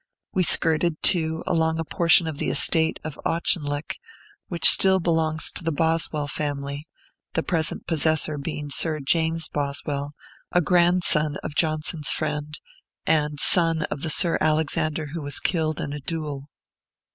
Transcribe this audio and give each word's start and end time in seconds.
We 0.33 0.41
skirted, 0.41 1.03
too, 1.03 1.43
along 1.45 1.77
a 1.77 1.83
portion 1.85 2.25
of 2.25 2.39
the 2.39 2.49
estate 2.49 2.99
of 3.03 3.19
Auchinleck, 3.23 3.97
which 4.47 4.65
still 4.67 4.99
belongs 4.99 5.51
to 5.51 5.63
the 5.63 5.71
Boswell 5.71 6.27
family, 6.27 6.87
the 7.33 7.43
present 7.43 7.85
possessor 7.85 8.39
being 8.39 8.71
Sir 8.71 8.99
James 8.99 9.47
Boswell 9.47 9.75
[Sir 9.75 9.81
James 9.83 9.83
Boswell 9.85 9.97
is 9.97 10.55
now 10.55 10.55
dead], 10.55 10.59
a 10.59 10.65
grandson 10.65 11.37
of 11.43 11.55
Johnson's 11.55 12.09
friend, 12.09 12.59
and 13.05 13.39
son 13.39 13.83
of 13.91 14.01
the 14.01 14.09
Sir 14.09 14.39
Alexander 14.41 15.09
who 15.13 15.21
was 15.21 15.39
killed 15.39 15.79
in 15.79 15.93
a 15.93 15.99
duel. 15.99 16.49